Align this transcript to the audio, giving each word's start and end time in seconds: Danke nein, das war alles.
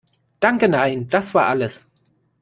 Danke 0.39 0.67
nein, 0.67 1.09
das 1.09 1.35
war 1.35 1.45
alles. 1.45 1.87